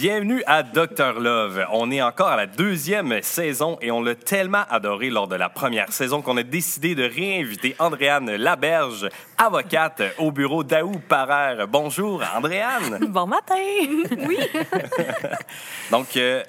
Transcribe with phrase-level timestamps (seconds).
[0.00, 1.66] Bienvenue à Docteur Love.
[1.72, 5.50] On est encore à la deuxième saison et on l'a tellement adoré lors de la
[5.50, 11.66] première saison qu'on a décidé de réinviter Andréane Laberge, avocate au bureau d'Aou Parer.
[11.68, 12.98] Bonjour, Andréane.
[13.10, 13.56] Bon matin!
[14.26, 14.38] Oui.
[15.90, 16.42] Donc, euh,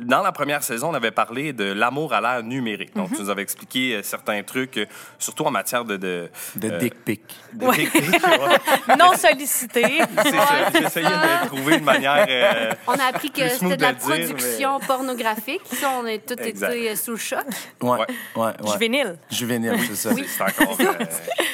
[0.00, 2.94] dans la première saison, on avait parlé de l'amour à l'ère numérique.
[2.96, 4.86] Donc, tu nous avais expliqué euh, certains trucs, euh,
[5.18, 5.96] surtout en matière de...
[5.96, 7.22] De, De euh, dick pic.
[7.52, 8.96] de dick pic, ouais.
[8.98, 9.84] non sollicité.
[10.22, 10.70] C'est ça.
[10.72, 12.26] J'essayais de trouver une manière...
[12.28, 15.60] euh, On a appris que c'était de la dire, production pornographique.
[15.66, 17.44] Ça, on a tous été sous le choc.
[17.82, 18.06] Ouais, ouais,
[18.36, 18.52] ouais.
[18.72, 19.18] Juvénile.
[19.30, 20.10] Juvénile, c'est ça.
[20.14, 20.76] C'est encore.
[20.80, 21.04] euh,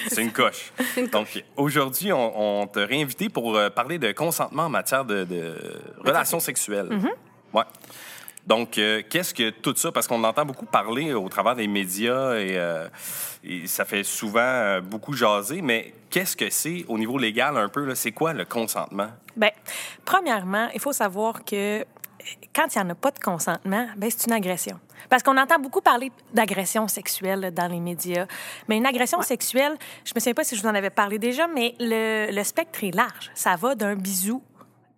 [0.09, 0.73] c'est une coche.
[1.13, 5.55] Donc, aujourd'hui, on, on t'a réinvité pour euh, parler de consentement en matière de, de
[6.05, 6.89] relations sexuelles.
[7.53, 7.63] Ouais.
[8.47, 9.91] Donc, euh, qu'est-ce que tout ça?
[9.91, 12.89] Parce qu'on entend beaucoup parler au travers des médias et, euh,
[13.43, 17.69] et ça fait souvent euh, beaucoup jaser, mais qu'est-ce que c'est au niveau légal un
[17.69, 17.95] peu?
[17.95, 19.09] C'est quoi le consentement?
[19.37, 19.51] Bien,
[20.05, 21.85] premièrement, il faut savoir que
[22.55, 24.79] quand il n'y en a pas de consentement, ben c'est une agression.
[25.09, 28.27] Parce qu'on entend beaucoup parler d'agression sexuelle dans les médias.
[28.69, 31.47] Mais une agression sexuelle, je me souviens pas si je vous en avais parlé déjà,
[31.47, 33.31] mais le, le spectre est large.
[33.35, 34.43] Ça va d'un bisou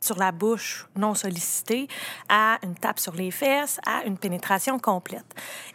[0.01, 1.89] sur la bouche non sollicitée
[2.29, 5.27] à une tape sur les fesses à une pénétration complète.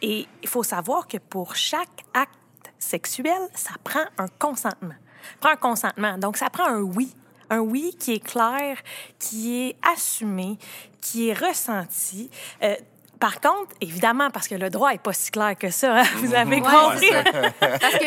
[0.02, 2.34] Et il faut savoir que pour chaque acte
[2.80, 4.96] sexuel, ça prend un consentement.
[5.24, 6.18] Ça prend un consentement.
[6.18, 7.16] Donc, ça prend un oui.
[7.50, 8.78] Un oui qui est clair,
[9.20, 10.58] qui est assumé,
[11.02, 12.30] qui est ressenti.
[12.64, 12.76] Euh,
[13.24, 16.34] par contre, évidemment, parce que le droit est pas si clair que ça, hein, vous
[16.34, 17.08] avez Ouais, compris.
[17.62, 18.04] Parce que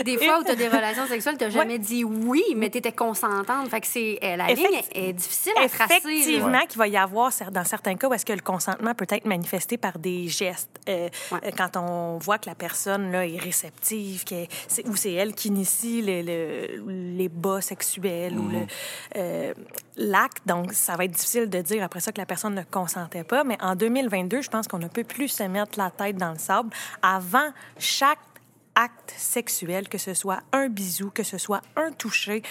[0.00, 2.70] euh, des fois où tu as des relations sexuelles, tu n'as jamais dit oui, mais
[2.70, 3.68] tu étais consentante.
[3.68, 5.94] Fait que c'est, euh, la ligne Effecti- est difficile à tracer.
[5.96, 9.24] Effectivement, qu'il va y avoir dans certains cas où est-ce que le consentement peut être
[9.26, 10.70] manifesté par des gestes.
[10.88, 11.38] Euh, Ouais.
[11.46, 15.34] euh, Quand on voit que la personne là est réceptive, que c'est, ou c'est elle
[15.34, 18.58] qui initie le- le- les bas sexuels ou le,
[19.16, 19.52] euh,
[19.96, 20.38] l'acte.
[20.46, 23.42] Donc, ça va être difficile de dire après ça que la personne ne consentait pas.
[23.42, 26.38] Mais en 2022, je pense qu'on ne peut plus se mettre la tête dans le
[26.38, 26.70] sable.
[27.02, 28.18] Avant chaque
[28.74, 32.42] acte sexuel, que ce soit un bisou, que ce soit un toucher,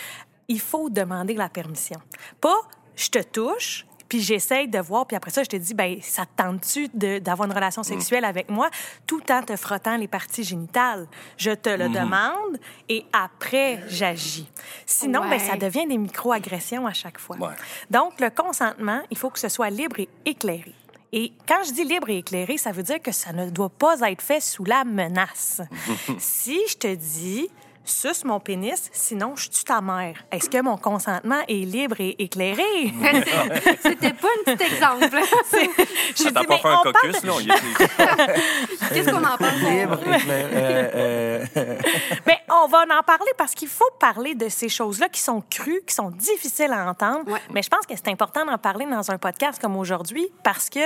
[0.47, 2.01] il faut demander la permission.
[2.41, 2.61] Pas
[2.95, 6.25] je te touche, puis j'essaye de voir, puis après ça, je te dis, ben ça
[6.25, 6.87] te tente-tu
[7.19, 8.69] d'avoir une relation sexuelle avec moi
[9.07, 11.07] tout en te frottant les parties génitales?
[11.35, 14.47] Je te le demande et après, j'agis.
[14.85, 17.37] Sinon, ben, ça devient des micro-agressions à chaque fois.
[17.37, 17.55] Ouais.
[17.89, 20.75] Donc, le consentement, il faut que ce soit libre et éclairé.
[21.15, 23.99] Et quand je dis libre et éclairé, ça veut dire que ça ne doit pas
[24.09, 25.61] être fait sous la menace.
[26.17, 27.49] si je te dis,
[27.85, 32.15] suce mon pénis, sinon je tue ta mère, est-ce que mon consentement est libre et
[32.23, 32.63] éclairé?
[33.81, 35.09] C'était pas un petit exemple.
[36.15, 37.33] je T'as dis, pas mais fait un on parle caucus, là?
[37.53, 39.53] Est- Qu'est-ce qu'on en pense?
[39.63, 41.75] Libre, euh, euh,
[42.27, 45.81] Mais on va en parler parce qu'il faut parler de ces choses-là qui sont crues,
[45.87, 47.29] qui sont difficiles à entendre.
[47.31, 47.39] Ouais.
[47.53, 50.79] Mais je pense que c'est important d'en parler dans un podcast comme aujourd'hui parce que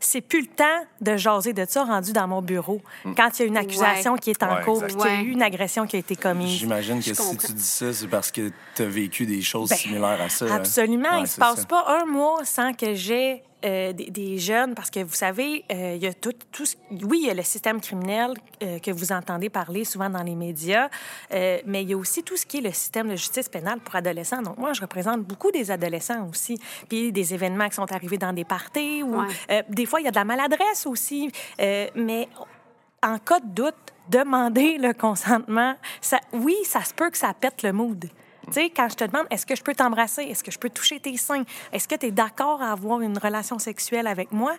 [0.00, 0.64] c'est plus le temps
[1.00, 2.80] de jaser de ça rendu dans mon bureau.
[3.16, 4.18] Quand il y a une accusation Ouais.
[4.18, 6.41] qui est en Ouais, cours, qu'il y a eu une agression qui a été commise.
[6.46, 7.46] J'imagine que Je si comprends.
[7.48, 10.46] tu dis ça, c'est parce que tu as vécu des choses Ben, similaires à ça.
[10.46, 10.56] hein.
[10.56, 11.10] Absolument.
[11.16, 11.66] Ouais, il se c'est passe ça.
[11.66, 15.92] pas un mois sans que j'ai euh, des, des jeunes, parce que vous savez, euh,
[15.94, 18.90] il y a tout, tout ce- oui, il y a le système criminel euh, que
[18.90, 20.88] vous entendez parler souvent dans les médias,
[21.32, 23.78] euh, mais il y a aussi tout ce qui est le système de justice pénale
[23.78, 24.42] pour adolescents.
[24.42, 28.32] Donc moi, je représente beaucoup des adolescents aussi, puis des événements qui sont arrivés dans
[28.32, 29.26] des parties, ou Ouais.
[29.52, 31.30] euh, des fois il y a de la maladresse aussi,
[31.60, 32.28] euh, mais
[33.00, 33.74] en cas de doute,
[34.08, 38.08] demander le consentement, ça, oui, ça se peut que ça pète le mood.
[38.46, 40.22] Tu sais, quand je te demande, est-ce que je peux t'embrasser?
[40.24, 41.44] Est-ce que je peux toucher tes seins?
[41.72, 44.54] Est-ce que tu es d'accord à avoir une relation sexuelle avec moi?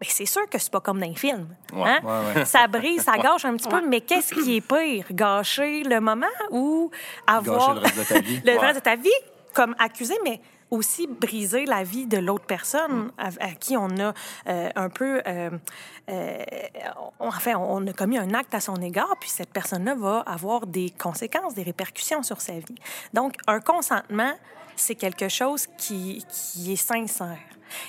[0.00, 1.46] Bien, c'est sûr que c'est pas comme dans les films.
[1.72, 2.00] Ouais, hein?
[2.02, 2.44] ouais, ouais.
[2.44, 5.04] Ça brise, ça gâche un petit peu, mais qu'est-ce qui est pire?
[5.12, 6.90] Gâcher le moment ou
[7.28, 7.74] avoir...
[7.74, 8.40] Gâcher le reste de ta vie.
[8.44, 8.58] le Ouais.
[8.58, 9.10] reste de ta vie
[9.54, 10.40] comme accusé, mais
[10.70, 14.14] aussi briser la vie de l'autre personne à, qui on a
[14.48, 15.22] euh, un peu...
[15.26, 15.50] euh,
[16.10, 16.44] euh,
[17.18, 20.90] enfin, on a commis un acte à son égard, puis cette personne-là va avoir des
[20.90, 22.76] conséquences, des répercussions sur sa vie.
[23.12, 24.32] Donc, un consentement,
[24.76, 27.38] c'est quelque chose qui, qui est sincère.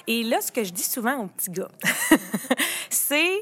[0.08, 1.72] Et là, ce que je dis souvent aux petits gars,
[2.90, 3.42] c'est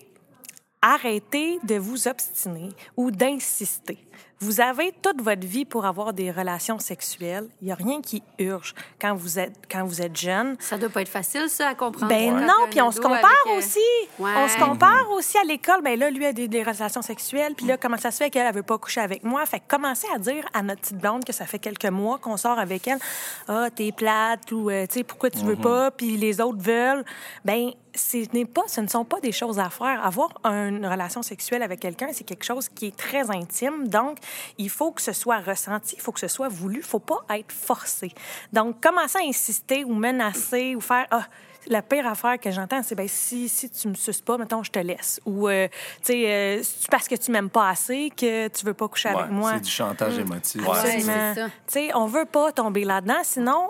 [0.81, 3.97] arrêtez de vous obstiner ou d'insister.
[4.39, 7.47] Vous avez toute votre vie pour avoir des relations sexuelles.
[7.61, 10.55] Il n'y a rien qui urge quand vous êtes, quand vous êtes jeune.
[10.59, 12.07] Ça doit pas être facile, ça, à comprendre.
[12.07, 13.79] Ben non, puis on se compare avec, euh, aussi.
[14.19, 14.31] Ouais.
[14.37, 15.81] On se compare aussi à l'école.
[15.81, 18.47] Ben là, lui a des, des relations sexuelles, puis là, comment ça se fait qu'elle
[18.47, 19.43] ne veut pas coucher avec moi?
[19.47, 22.37] Fait que commencer à dire à notre petite blonde que ça fait quelques mois qu'on
[22.37, 22.99] sort avec elle,
[23.47, 27.03] ah, t'es plate, ou, euh, tu sais, pourquoi tu veux pas, puis les autres veulent.
[27.43, 30.05] Ben, ce n'est pas, ce ne sont pas des choses à faire.
[30.05, 33.87] Avoir une relation sexuelle avec quelqu'un, c'est quelque chose qui est très intime.
[33.87, 34.17] Donc,
[34.57, 37.21] il faut que ce soit ressenti, il faut que ce soit voulu, il faut pas
[37.29, 38.11] être forcé.
[38.53, 41.25] Donc, commencer à insister ou menacer ou faire, ah,
[41.69, 44.71] la pire affaire que j'entends, c'est ben si, si tu me suces pas, mettons, je
[44.71, 45.19] te laisse.
[45.25, 45.67] Ou, euh,
[46.01, 49.09] tu sais, euh, c'est parce que tu m'aimes pas assez que tu veux pas coucher
[49.09, 49.51] avec moi.
[49.55, 50.61] C'est du chantage émotif.
[50.65, 50.69] Ouais.
[50.77, 51.33] Absolument.
[51.35, 51.45] c'est ça.
[51.47, 53.67] Tu sais, on veut pas tomber là-dedans, sinon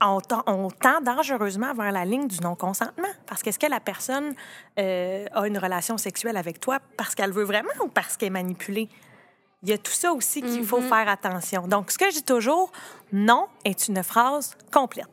[0.00, 3.08] on, tend- on tend dangereusement vers la ligne du non-consentement.
[3.26, 4.32] Parce qu'est-ce que la personne
[4.78, 8.30] euh, a une relation sexuelle avec toi parce qu'elle veut vraiment ou parce qu'elle est
[8.30, 8.88] manipulée?
[9.62, 11.66] Il y a tout ça aussi qu'il faut faire attention.
[11.66, 12.70] Donc, ce que je dis toujours,
[13.12, 15.06] non est une phrase complète.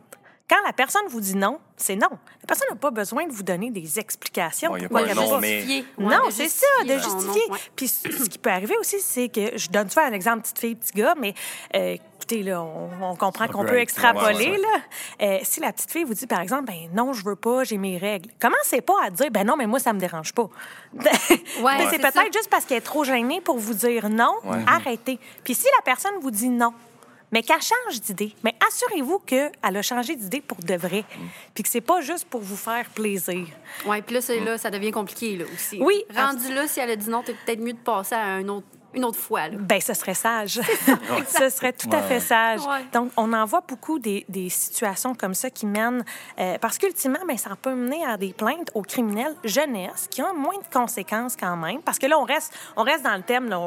[0.47, 2.09] Quand la personne vous dit non, c'est non.
[2.12, 4.69] La personne n'a pas besoin de vous donner des explications.
[4.69, 5.83] Bon, il y a pourquoi pas non, mais-.
[5.97, 7.59] Ouais, c'est ça, de justifier nom, ouais.
[7.75, 10.59] Puis ce ce qui peut arriver aussi, c'est que je donne souvent un exemple petite
[10.59, 11.33] fille, petit gars, mais
[11.75, 14.36] euh, écoutez, là, on, on comprend qu'on peut extrapoler.
[14.36, 14.57] ouais, ouais.
[14.57, 14.80] Là.
[15.22, 17.77] Euh, si la petite fille vous dit, par exemple, ben non, je veux pas, j'ai
[17.77, 20.50] mes règles, commencez pas à dire, ben non, mais moi, ça me dérange pas.
[20.94, 24.33] Mais c'est c'est peut-être juste parce qu'elle est trop gênée pour vous dire non,
[24.68, 25.19] arrêtez.
[25.44, 26.74] Puis si la personne vous dit non,
[27.31, 28.33] mais qu'elle change d'idée.
[28.44, 31.04] Mais assurez-vous qu'elle a changé d'idée pour de vrai.
[31.54, 33.45] Puis que c'est pas juste pour vous faire plaisir.
[33.86, 35.80] Oui, puis là, c'est- là, ça devient compliqué, là, aussi.
[35.81, 36.04] Oui.
[36.16, 38.68] Rendu là, si elle a dit non, t'es peut-être mieux de passer à un autre,
[38.95, 39.57] une autre fois, là.
[39.59, 40.59] Ben, ce serait sage.
[41.27, 42.62] ce serait tout à fait sage.
[42.62, 42.86] Ouais.
[42.94, 46.03] Donc, on en voit beaucoup des, des situations comme ça qui mènent,
[46.39, 50.33] euh, parce qu'ultimement, ben, ça peut mener à des plaintes aux criminels jeunesse qui ont
[50.33, 51.81] moins de conséquences quand même.
[51.81, 53.59] Parce que là, on reste, on reste dans le thème là,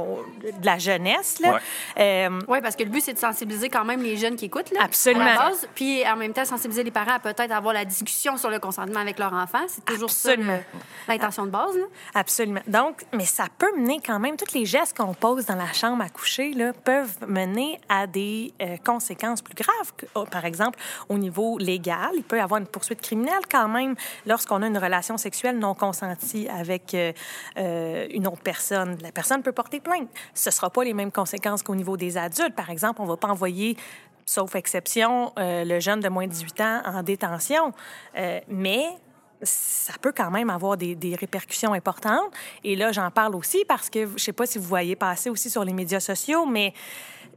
[0.42, 1.38] de la jeunesse.
[1.40, 1.54] Là.
[1.54, 1.60] Ouais.
[1.98, 4.70] Euh, Oui, parce que le but, c'est de sensibiliser quand même les jeunes qui écoutent,
[4.72, 4.80] là.
[4.82, 5.24] Absolument.
[5.24, 5.68] À la base.
[5.74, 9.00] Puis, en même temps, sensibiliser les parents à peut-être avoir la discussion sur le consentement
[9.00, 9.64] avec leur enfant.
[9.68, 10.58] C'est toujours Absolument.
[10.72, 11.84] ça, l'intention de base, là.
[12.14, 12.60] Absolument.
[12.66, 16.02] Donc, mais ça peut mener quand même, tous les gestes qu'on pose dans la chambre
[16.02, 16.54] à coucher
[16.84, 19.92] peuvent mener à des euh, conséquences plus graves.
[20.14, 20.78] oh, Par exemple,
[21.08, 23.94] au niveau légal, il peut y avoir une poursuite criminelle quand même
[24.26, 27.12] lorsqu'on a une relation sexuelle non consentie avec euh,
[27.58, 28.96] euh, une autre personne.
[29.02, 30.08] La personne peut porter plainte.
[30.34, 32.54] Ce ne sera pas les mêmes conséquences qu'au niveau des adultes.
[32.54, 33.76] Par exemple, on ne va pas envoyer
[34.24, 37.72] sauf exception, le jeune de moins de 18 ans en détention.
[38.46, 38.84] Mais
[39.42, 42.32] ça peut quand même avoir des, des répercussions importantes.
[42.64, 45.50] Et là, j'en parle aussi parce que je sais pas si vous voyez passer aussi
[45.50, 46.72] sur les médias sociaux, mais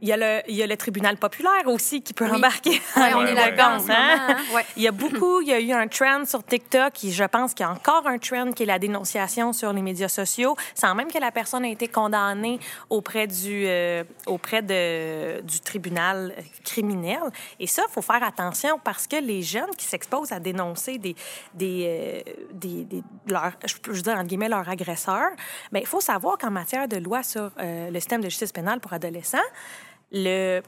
[0.02, 2.36] il y a le, il y a le tribunal populaire aussi qui peut Oui.
[2.36, 2.80] embarquer.
[2.96, 4.36] Ouais, on est de là-dedans hein?
[4.54, 4.64] Ouais.
[4.76, 7.54] Il y a beaucoup, il y a eu un trend sur TikTok et je pense
[7.54, 10.94] qu'il y a encore un trend qui est la dénonciation sur les médias sociaux, sans
[10.94, 12.58] même que la personne ait été condamnée
[12.90, 16.34] auprès du, euh, auprès de, du tribunal
[16.64, 17.20] criminel.
[17.60, 21.14] Et ça, il faut faire attention parce que les jeunes qui s'exposent à dénoncer des,
[21.54, 25.28] des, euh, des, des- leur, je peux dire, entre guillemets, leur agresseur,
[25.70, 28.80] ben, il faut savoir qu'en matière de loi sur euh, le système de justice pénale
[28.80, 29.38] pour adolescents,
[30.12, 30.60] le,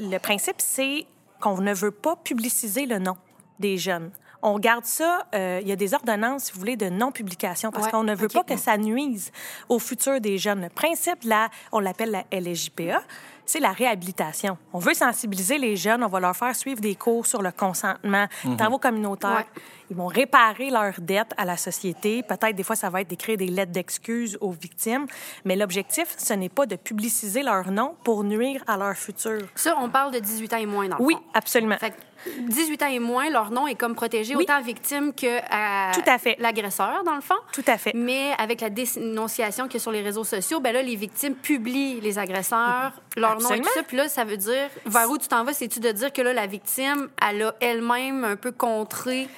[0.00, 1.06] le principe, c'est
[1.40, 3.16] qu'on ne veut pas publiciser le nom
[3.58, 4.10] des jeunes.
[4.44, 7.84] On garde ça, euh, il y a des ordonnances, si vous voulez, de non-publication parce
[7.86, 9.30] Ouais, qu'on ne veut pas que ça nuise
[9.68, 10.62] au futur des jeunes.
[10.62, 13.02] Le principe, là, on l'appelle la LGPA,
[13.46, 14.58] c'est la réhabilitation.
[14.72, 18.26] On veut sensibiliser les jeunes, on va leur faire suivre des cours sur le consentement,
[18.58, 19.44] travaux communautaires.
[19.56, 19.62] Ouais.
[19.92, 22.22] Ils vont réparer leurs dettes à la société.
[22.22, 25.04] Peut-être des fois, ça va être d'écrire des lettres d'excuses aux victimes.
[25.44, 29.42] Mais l'objectif, ce n'est pas de publiciser leur nom pour nuire à leur futur.
[29.54, 31.20] Ça, on parle de 18 ans et moins, dans le Oui, fond.
[31.34, 31.76] absolument.
[31.76, 31.96] Fait que
[32.48, 34.44] 18 ans et moins, leur nom est comme protégé Oui.
[34.44, 36.36] autant victime que à Tout à fait.
[36.38, 37.34] l'agresseur, dans le fond.
[37.52, 37.92] Tout à fait.
[37.94, 41.34] Mais avec la dénonciation qu'il y a sur les réseaux sociaux, ben là, les victimes
[41.34, 43.82] publient les agresseurs, leur nom et tout ça.
[43.82, 46.32] Puis là, ça veut dire, vers où tu t'en vas, c'est-tu de dire que là,
[46.32, 49.28] la victime, elle a elle-même un peu contré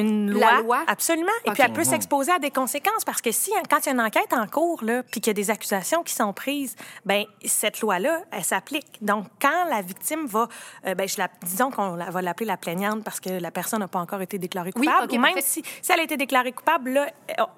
[0.00, 1.32] Une La loi, absolument.
[1.44, 3.92] Et puis elle peut s'exposer à des conséquences parce que si quand il y a
[3.92, 7.24] une enquête en cours là, puis qu'il y a des accusations qui sont prises, ben
[7.44, 8.98] cette loi-là, elle s'applique.
[9.02, 10.48] Donc quand la victime va,
[10.86, 13.88] euh, ben je la, disons qu'on va l'appeler la plaignante parce que la personne n'a
[13.88, 16.52] pas encore été déclarée Oui, coupable, OK, ou même si, si elle a été déclarée
[16.52, 17.06] coupable là,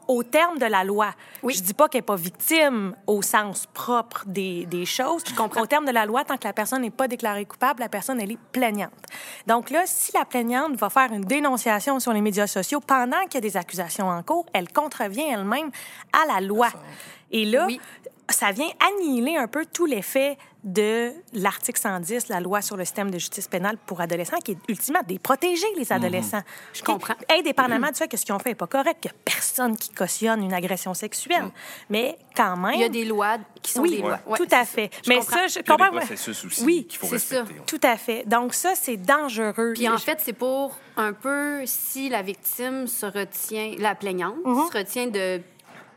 [0.07, 1.55] au terme de la loi, Oui.
[1.55, 5.23] je dis pas qu'elle est pas victime au sens propre des, des choses.
[5.27, 5.63] Je comprends.
[5.63, 8.21] Au terme de la loi, tant que la personne n'est pas déclarée coupable, la personne
[8.21, 8.93] elle est plaignante.
[9.47, 13.35] Donc là, si la plaignante va faire une dénonciation sur les médias sociaux pendant qu'il
[13.35, 15.71] y a des accusations en cours, elle contrevient elle-même
[16.13, 16.69] à la loi.
[17.31, 17.81] Et là, Oui.
[18.31, 23.11] Ça vient annihiler un peu tout l'effet de l'article 110, la loi sur le système
[23.11, 26.43] de justice pénale pour adolescents, qui est ultimement de protéger les adolescents.
[26.75, 27.15] Je comprends.
[27.31, 29.77] Indépendamment du fait que ce qu'ils ont fait n'est pas correct, qu'il n'y a personne
[29.77, 31.49] qui cautionne une agression sexuelle.
[31.89, 32.75] Mais quand même...
[32.75, 34.19] Il y a des lois qui sont oui, des lois.
[34.27, 34.91] Ouais, tout à fait.
[35.05, 35.37] Je Mais comprends.
[35.37, 35.91] ça, je Il y a comprends.
[35.93, 37.41] des processus aussi Oui, qu'il faut c'est ça.
[37.43, 37.63] respecter.
[37.67, 38.25] tout à fait.
[38.29, 39.73] Donc ça, c'est dangereux.
[39.75, 44.73] Puis en fait, c'est pour un peu si la victime se retient, la plaignante Mm-hmm.
[44.73, 45.41] se retient de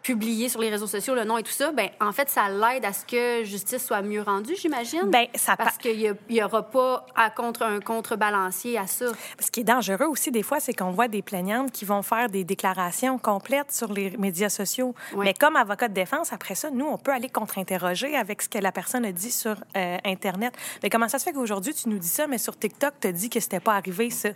[0.03, 2.84] publier sur les réseaux sociaux le nom et tout ça, ben en fait, ça l'aide
[2.86, 5.03] à ce que justice soit mieux rendue, j'imagine?
[5.10, 9.05] Ben, ça Parce pa- qu'il n'y aura pas à contre, un contrebalancier à ça.
[9.39, 12.29] Ce qui est dangereux aussi, des fois, c'est qu'on voit des plaignantes qui vont faire
[12.29, 14.93] des déclarations complètes sur les médias sociaux.
[15.13, 15.25] Oui.
[15.25, 18.58] Mais comme avocat de défense, après ça, nous, on peut aller contre-interroger avec ce que
[18.58, 20.53] la personne a dit sur euh, Internet.
[20.84, 23.29] Mais comment ça se fait qu'aujourd'hui, tu nous dis ça, mais sur TikTok, tu dit
[23.29, 24.29] que c'était pas arrivé, ça?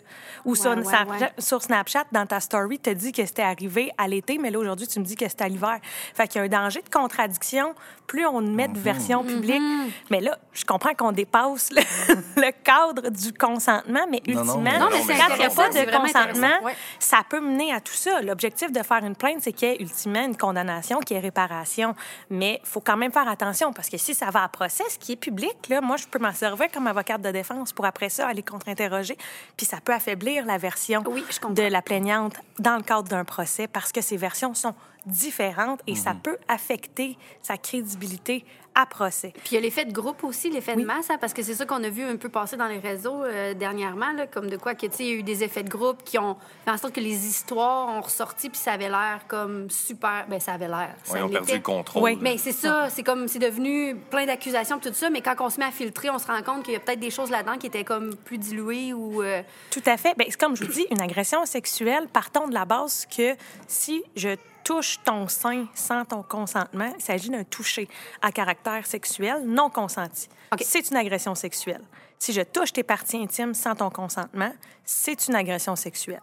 [0.45, 1.31] Ou sur, Ouais, ouais, Snapchat, ouais.
[1.39, 4.87] sur Snapchat, dans ta story, tu dit que c'était arrivé à l'été, mais là, aujourd'hui,
[4.87, 5.79] tu me dis que c'était l'hiver.
[6.13, 7.73] Fait qu'il y a un danger de contradiction.
[8.07, 9.61] Plus on met de versions publiques.
[9.61, 9.91] Mm-hmm.
[10.11, 11.81] Mais là, je comprends qu'on dépasse le,
[12.35, 15.97] le cadre du consentement, mais Non, ultimement, Non, mais quand il n'y a pas de
[15.97, 16.63] consentement.
[16.63, 16.75] Ouais.
[16.99, 18.21] ça peut mener à tout ça.
[18.21, 21.23] L'objectif de faire une plainte, c'est qu'il y ait ultimement une condamnation, qu'il y ait
[21.23, 21.95] réparation.
[22.29, 24.99] Mais il faut quand même faire attention parce que si ça va à procès, ce
[24.99, 28.09] qui est public, là, moi, je peux m'en servir comme avocate de défense pour après
[28.09, 29.17] ça aller contre-interroger.
[29.57, 33.67] Puis ça peut affaiblir la version Oui, de la plaignante dans le cadre d'un procès
[33.67, 35.97] parce que ces versions sont différentes et Mhm.
[35.97, 38.45] ça peut affecter sa crédibilité
[38.77, 39.31] à procès.
[39.31, 41.53] Puis il y a l'effet de groupe aussi, l'effet de masse, hein, parce que c'est
[41.53, 44.57] ça qu'on a vu un peu passer dans les réseaux euh, dernièrement, là, comme de
[44.57, 46.35] quoi que, tu sais, il y a eu des effets de groupe qui ont
[46.65, 50.25] fait en sorte que les histoires ont ressorti, puis ça avait l'air comme super...
[50.27, 50.93] Ben ça avait l'air.
[51.09, 52.03] Ouais, ils ont perdu le contrôle.
[52.03, 52.17] Oui.
[52.19, 55.49] Mais c'est ça, c'est comme, c'est devenu plein d'accusations, puis tout ça, mais quand on
[55.49, 57.57] se met à filtrer, on se rend compte qu'il y a peut-être des choses là-dedans
[57.57, 59.23] qui étaient comme plus diluées ou...
[59.23, 60.17] euh, Tout à fait.
[60.17, 63.37] Bien, c'est comme je vous dis, une agression sexuelle, partons de la base que
[63.69, 64.35] si je
[64.65, 67.87] touche ton sein sans ton consentement, il s'agit d'un toucher
[68.21, 70.27] à caractère sexuel non consenti.
[70.61, 71.81] C'est une agression sexuelle.
[72.19, 74.51] Si je touche tes parties intimes sans ton consentement,
[74.83, 76.21] c'est une agression sexuelle.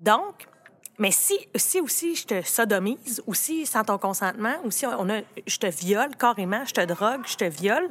[0.00, 0.46] Donc,
[0.98, 5.08] mais si, si aussi je te sodomise, ou si sans ton consentement, ou si on
[5.08, 7.88] a, je te viole carrément, je te drogue, je te viole,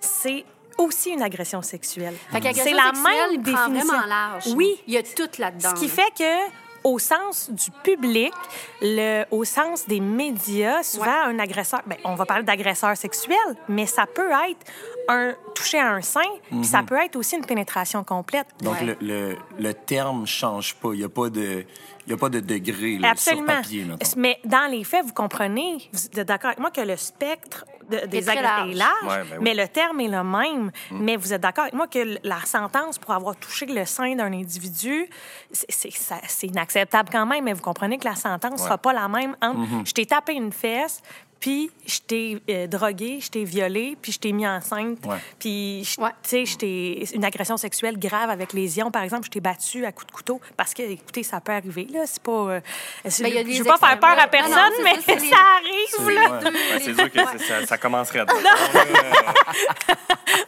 [0.00, 0.44] c'est
[0.76, 2.14] aussi une agression sexuelle.
[2.32, 3.70] C'est la même définition.
[3.70, 4.46] vraiment large.
[4.54, 5.70] Oui, Il y a tout là-dedans.
[5.70, 5.92] ce qui là.
[5.92, 8.32] fait que, au sens du public,
[8.80, 11.34] le, au sens des médias, souvent Ouais.
[11.34, 13.36] un agresseur, ben, on va parler d'agresseur sexuel,
[13.68, 14.66] mais ça peut être
[15.08, 18.46] un toucher à un sein, puis ça peut être aussi une pénétration complète.
[18.62, 18.86] Donc, Ouais.
[18.86, 20.90] le, le, le terme change pas.
[20.92, 21.64] Il n'y a, pas de-
[22.06, 23.46] il y a pas de degré là, sur Absolument.
[23.62, 23.84] papier.
[23.84, 24.06] mettons.
[24.16, 28.06] Mais dans les faits, vous comprenez, vous êtes d'accord avec moi que le spectre de-
[28.06, 28.28] des
[28.74, 29.38] large, Ouais, ben oui.
[29.40, 30.70] mais le terme est le même.
[30.90, 34.32] Mais vous êtes d'accord avec moi que la sentence pour avoir touché le sein d'un
[34.32, 35.08] individu,
[35.52, 35.90] c'est-
[36.46, 39.58] inacceptable quand même, mais vous comprenez que la sentence ne sera pas la même entre
[39.84, 41.00] je t'ai tapé une fesse,
[41.40, 45.16] puis je t'ai euh, drogué, je t'ai violé, puis je t'ai mis enceinte, Ouais.
[45.38, 49.40] puis tu sais, je t'ai- une agression sexuelle grave avec lésion, par exemple, je t'ai
[49.40, 52.32] battu à coups de couteau, parce que, écoutez, ça peut arriver, là, c'est pas...
[52.32, 52.60] euh,
[53.04, 54.22] Ben, il y a je veux pas faire peur à.
[54.24, 56.40] Non, personne, non, mais ça, c'est les- ça arrive, là.
[56.40, 56.44] Ouais.
[56.50, 58.26] Ouais, c'est sûr que ça, ça commencerait à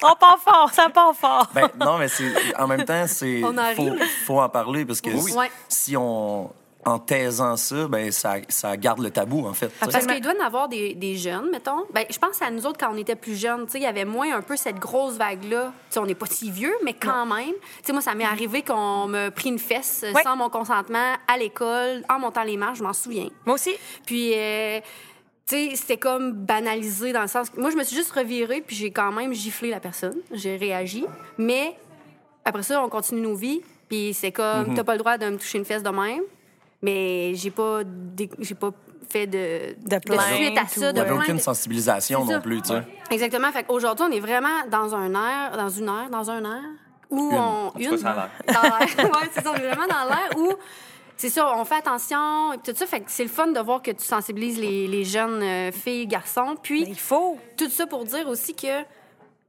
[0.02, 1.50] On part fort, ça part fort.
[1.54, 3.40] Ben, non, mais c'est, en même temps, c'est
[3.75, 3.90] faut,
[4.26, 5.30] faut en parler parce que Oui.
[5.30, 5.50] si, Ouais.
[5.68, 6.50] si on
[6.87, 9.68] en taisant ça, ben ça, ça garde le tabou en fait.
[9.68, 9.75] sais.
[9.90, 11.84] Parce qu'il doit y en avoir des, des jeunes, mettons.
[11.92, 13.66] Ben, je pense à nous autres quand on était plus jeunes.
[13.66, 15.72] Tu sais, Il y avait moins un peu cette grosse vague-là.
[15.90, 17.52] Tu sais, on n'est pas si vieux, mais quand même.
[17.78, 20.22] Tu sais, Moi, ça m'est arrivé qu'on me pris une fesse euh, Ouais.
[20.22, 23.28] sans mon consentement à l'école, en montant les marches, je m'en souviens.
[23.44, 23.72] Moi aussi.
[24.06, 24.80] Puis, euh,
[25.46, 28.62] tu sais, c'était comme banalisé dans le sens que moi, je me suis juste revirée,
[28.66, 30.16] puis j'ai quand même giflé la personne.
[30.32, 31.04] J'ai réagi.
[31.37, 31.76] Mais
[32.44, 35.37] après ça, on continue nos vies, puis c'est comme, t'as pas le droit de me
[35.37, 36.22] toucher une fesse de même.
[36.82, 38.70] Mais j'ai pas, dé- j'ai pas
[39.08, 40.80] fait de, De plainte suite à ça.
[40.80, 41.22] ou- De Il n'y avait plainte.
[41.22, 42.82] aucune sensibilisation non plus, tu sais.
[43.10, 43.50] Exactement.
[43.52, 46.62] Fait qu'aujourd'hui, on est vraiment dans un air, dans une ère, dans un air
[47.10, 47.37] où Une.
[47.37, 47.68] on.
[47.70, 48.30] A l'air.
[48.46, 48.80] Dans l'air.
[48.99, 49.50] ouais, c'est ça.
[49.52, 50.52] On est vraiment dans l'air où.
[51.16, 52.87] C'est ça, on fait attention, et tout ça.
[52.87, 56.06] Fait que c'est le fun de voir que tu sensibilises les, les jeunes euh, filles,
[56.06, 56.56] garçons.
[56.62, 57.37] Puis, Mais il faut.
[57.58, 58.84] tout ça pour dire aussi que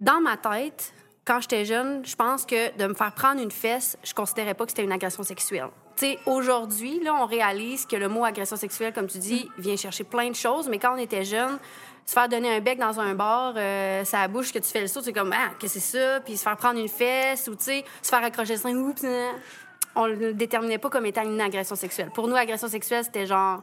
[0.01, 0.91] dans ma tête,
[1.23, 4.65] quand j'étais jeune, je pense que de me faire prendre une fesse, je considérais pas
[4.65, 5.69] que c'était une agression sexuelle.
[5.97, 9.75] Tu sais, aujourd'hui, là, on réalise que le mot agression sexuelle, comme tu dis, vient
[9.75, 11.59] chercher plein de choses, mais quand on était jeune,
[12.05, 14.87] se faire donner un bec dans un bar, euh, ça bouche que tu fais le
[14.87, 16.19] saut, c'est comme, ah, qu'est-ce que c'est ça?
[16.21, 19.03] Puis se faire prendre une fesse, ou tu sais, se faire accrocher le sein, oups,
[19.03, 19.31] hein.
[19.95, 22.09] on le déterminait pas comme étant une agression sexuelle.
[22.13, 23.61] Pour nous, agression sexuelle, c'était genre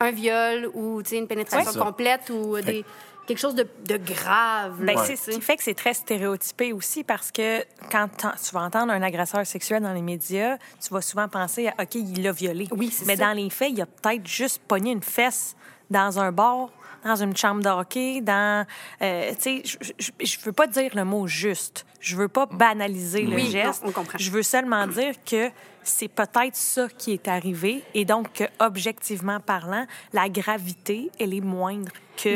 [0.00, 2.84] un viol ou, tu sais, une pénétration complète ou des...
[3.28, 4.76] quelque chose de, de grave.
[4.80, 8.62] Ben, là, ce qui fait que c'est très stéréotypé aussi parce que quand tu vas
[8.62, 12.32] entendre un agresseur sexuel dans les médias, tu vas souvent penser à OK, il l'a
[12.32, 12.66] violé.
[12.72, 13.26] Oui, Mais ça.
[13.26, 15.54] dans les faits, il a peut-être juste pogné une fesse
[15.90, 16.68] dans un bar,
[17.04, 18.66] dans une chambre de hockey, dans.
[19.02, 19.78] euh, tu sais,
[20.20, 21.86] je- veux pas dire le mot juste.
[22.00, 23.82] Je veux pas banaliser le geste.
[23.84, 24.18] non, on comprend.
[24.18, 25.50] Je veux seulement dire que
[25.88, 31.40] c'est peut-être ça qui est arrivé et donc que, objectivement parlant, la gravité, elle est
[31.40, 32.28] moindre que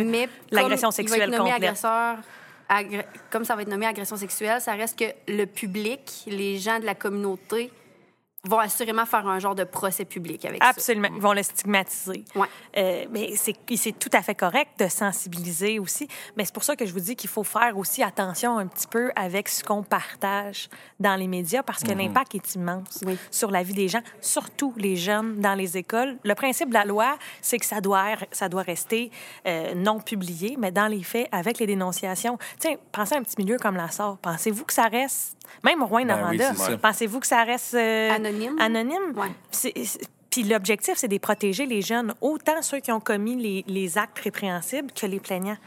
[0.51, 1.69] l'agression comme il va sexuelle être nommé complète.
[1.69, 2.17] agresseur,
[2.69, 6.79] agré- comme ça va être nommé agression sexuelle, ça reste que le public, les gens
[6.79, 7.71] de la communauté
[8.49, 10.71] vont assurément faire un genre de procès public avec ça.
[10.71, 11.09] Absolument.
[11.15, 12.25] Ils vont le stigmatiser.
[12.35, 12.49] Ouais.
[12.77, 16.09] Euh, mais c'est c'est tout à fait correct de sensibiliser aussi.
[16.37, 18.89] Mais c'est pour ça que je vous dis qu'il faut faire aussi attention un petit
[18.89, 20.69] peu avec ce qu'on partage
[20.99, 23.17] dans les médias parce que l'impact est immense Oui.
[23.31, 26.17] sur la vie des gens, surtout les jeunes dans les écoles.
[26.25, 29.11] Le principe de la loi, c'est que ça doit, ça doit rester
[29.47, 32.39] euh, non publié, mais dans les faits, avec les dénonciations.
[32.59, 34.19] Tiens, pensez à un petit milieu comme la SOR.
[34.19, 36.39] Pensez-vous que ça reste, même au Rouen Ben oui,
[36.81, 38.57] pensez-vous que ça reste euh, Anonyme?
[38.61, 39.13] Anonyme?
[39.17, 39.29] Ouais.
[39.51, 43.65] C'est- c'est- Puis l'objectif, c'est de protéger les jeunes, autant ceux qui ont commis les,
[43.67, 45.59] les actes répréhensibles que les plaignants.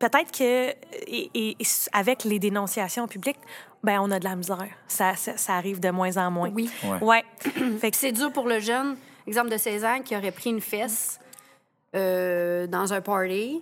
[0.00, 0.70] Peut-être que,
[1.06, 3.38] et, et- et avec les dénonciations publiques,
[3.84, 4.66] ben on a de la misère.
[4.88, 6.50] Ça, ça, ça arrive de moins en moins.
[6.52, 6.68] Oui.
[6.84, 6.98] Ouais.
[7.00, 7.24] Ouais.
[7.80, 10.60] fait que C'est dur pour le jeune, exemple de 16 ans, qui aurait pris une
[10.60, 11.20] fesse
[11.94, 13.60] euh, dans un party,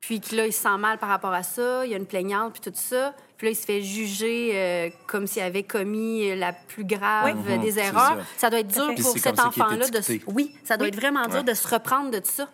[0.00, 2.06] puis que là, il se sent mal par rapport à ça, il y a une
[2.06, 3.14] plaignante, puis tout ça.
[3.36, 7.58] Puis là, il se fait juger euh, comme s'il avait commis la plus grave Oui.
[7.58, 8.16] des erreurs.
[8.18, 8.24] ça.
[8.36, 8.50] Ça.
[8.50, 10.00] doit être dur pour cet enfant-là de...
[10.00, 10.12] se-.
[10.26, 12.48] Oui, ça doit être vraiment dur de se reprendre de ça.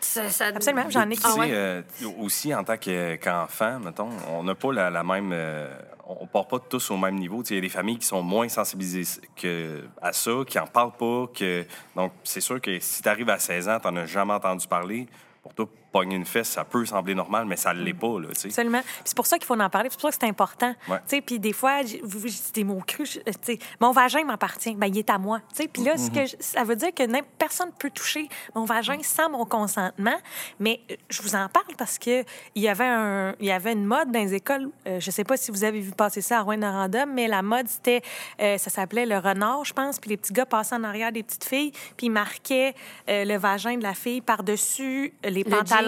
[0.00, 1.48] Ça- ça- Absolument, j'en ai Tu Ah sais, ouais.
[1.50, 1.82] euh,
[2.20, 5.30] aussi, en tant que- qu'enfant, mettons, on n'a pas la, la même...
[5.32, 5.68] euh,
[6.06, 7.42] on part pas tous au même niveau.
[7.42, 10.58] Tu sais, Il y a des familles qui sont moins sensibilisées que, à ça, qui
[10.58, 11.26] en parlent pas.
[11.36, 11.64] Que...
[11.96, 14.68] Donc, c'est sûr que si tu arrives à 16 ans, tu n'en as jamais entendu
[14.68, 15.08] parler,
[15.42, 18.18] pour toi, pogner une fesse, ça peut sembler normal, mais ça ne l'est pas.
[18.20, 18.28] Là.
[18.44, 18.82] Absolument.
[19.04, 19.88] C'est pour ça qu'il faut en parler.
[19.90, 20.74] C'est pour ça que c'est important.
[20.88, 20.98] Ouais.
[20.98, 22.20] Tu sais, Puis des fois, j'ai- vous
[22.54, 23.14] des mots crus.
[23.14, 24.74] je- tu sais, mon vagin m'appartient.
[24.74, 25.38] Ben, il est à moi.
[25.50, 27.02] Tu sais, Puis là, ce que je- ça veut dire que
[27.38, 30.16] personne ne peut toucher mon vagin sans mon consentement.
[30.60, 32.24] Mais euh, je vous en parle parce que
[32.54, 34.68] il y avait, un, il y avait une mode dans les écoles.
[34.86, 37.68] euh, je sais pas si vous avez vu passer ça à Rouen-Noranda, mais la mode,
[37.68, 38.02] c'était,
[38.40, 39.98] euh, ça s'appelait le renard, je pense.
[39.98, 42.74] Puis les petits gars passaient en arrière des petites filles, puis ils marquaient
[43.08, 45.85] euh, le vagin de la fille par-dessus les Le pantalons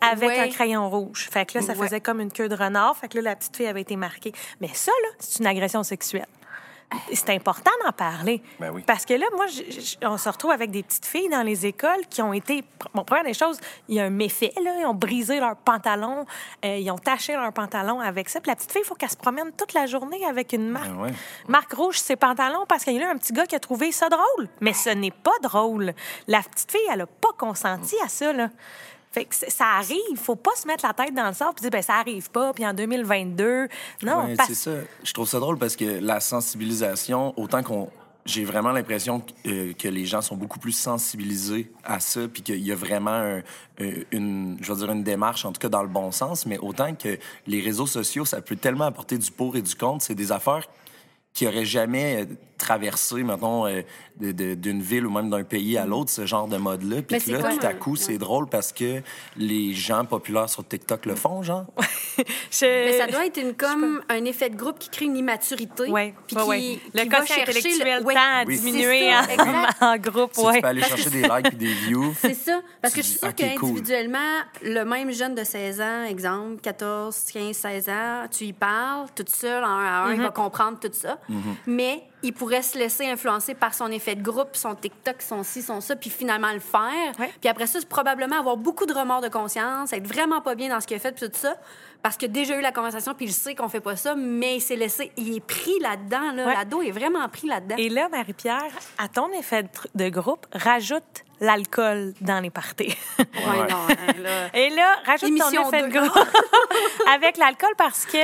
[0.00, 0.40] avec Ouais.
[0.40, 1.28] un crayon rouge.
[1.30, 1.86] Fait que là, ça Ouais.
[1.86, 2.96] faisait comme une queue de renard.
[2.96, 4.32] Fait que là, la petite fille avait été marquée.
[4.60, 6.26] Mais ça, là, c'est une agression sexuelle.
[7.12, 8.40] C'est important d'en parler.
[8.58, 8.82] Ben oui.
[8.86, 11.66] Parce que là, moi, je- je- on se retrouve avec des petites filles dans les
[11.66, 12.64] écoles qui ont été.
[12.94, 13.58] Bon, première des choses,
[13.90, 14.72] il y a un méfait, là.
[14.80, 16.24] Ils ont brisé leurs pantalons,
[16.64, 18.40] euh, ils ont taché leurs pantalons avec ça.
[18.40, 20.98] Puis la petite fille, il faut qu'elle se promène toute la journée avec une marque,
[20.98, 21.12] ouais.
[21.46, 23.60] marque rouge sur ses pantalons parce qu'il y a eu un petit gars qui a
[23.60, 24.48] trouvé ça drôle.
[24.62, 25.92] Mais ce n'est pas drôle.
[26.26, 28.48] La petite fille, elle n'a pas consenti à ça, là.
[29.10, 31.60] Fait que ça arrive, il faut pas se mettre la tête dans le sable et
[31.62, 33.68] dire ben ça arrive pas puis en 2022
[34.02, 34.70] non Ouais, parce c'est ça.
[35.02, 37.90] Je trouve ça drôle parce que la sensibilisation, autant qu'on.
[38.26, 42.42] J'ai vraiment l'impression que, euh, que les gens sont beaucoup plus sensibilisés à ça, puis
[42.42, 43.42] qu'il y a vraiment un-
[43.80, 46.58] euh, une, je veux dire, une démarche, en tout cas dans le bon sens, mais
[46.58, 47.16] autant que
[47.46, 50.04] les réseaux sociaux, ça peut tellement apporter du pour et du contre.
[50.04, 50.68] C'est des affaires
[51.32, 52.26] qui auraient jamais
[52.58, 53.82] traversé, mettons, euh,
[54.20, 57.02] de- de- d'une ville ou même d'un pays à l'autre, ce genre de mode-là.
[57.02, 59.00] Puis là, tout à coup, c'est drôle parce que
[59.36, 61.66] les gens populaires sur TikTok le font, genre.
[62.50, 65.88] je- Mais ça doit être une, comme un effet de groupe qui crée une immaturité.
[65.88, 66.58] Ouais, puis ouais, qui- ouais.
[66.58, 68.14] qui Le va quotient chercher le- intellectuel ouais.
[68.14, 68.58] tend à Oui.
[68.58, 69.22] diminuer ça,
[69.92, 70.54] en, groupe, Si ouais.
[70.56, 72.12] tu peux aller chercher des likes et des views.
[72.20, 72.60] C'est ça.
[72.82, 73.46] Parce que je suis sûre cool.
[73.46, 74.18] qu'individuellement,
[74.62, 79.30] le même jeune de 16 ans, exemple, 14, 15, 16 ans, tu y parles, toute
[79.30, 81.18] seule, en un à un, il va comprendre tout ça.
[81.66, 85.62] Mais il pourrait se laisser influencer par son effet de groupe, son TikTok, son ci,
[85.62, 87.18] son ça, puis finalement le faire.
[87.18, 87.32] Ouais.
[87.40, 90.80] Puis après ça, probablement avoir beaucoup de remords de conscience, être vraiment pas bien dans
[90.80, 91.56] ce qu'il a fait, puis tout ça.
[92.02, 94.56] Parce qu'il a déjà eu la conversation, puis il sait qu'on fait pas ça, mais
[94.56, 95.10] il s'est laissé...
[95.16, 96.46] Il est pris là-dedans, là.
[96.46, 96.54] Ouais.
[96.54, 97.74] L'ado est vraiment pris là-dedans.
[97.76, 98.62] Et là, Marie-Pierre,
[98.98, 102.96] à ton effet de, groupe, rajoute l'alcool dans les parties.
[103.18, 104.48] Ouais, non, hein, là.
[104.54, 106.28] Et là, rajoute Émission ton effet de groupe
[107.14, 108.16] avec l'alcool parce que